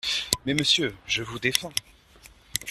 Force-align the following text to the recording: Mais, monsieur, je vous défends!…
Mais, 0.47 0.55
monsieur, 0.55 0.95
je 1.05 1.21
vous 1.21 1.37
défends!… 1.37 1.71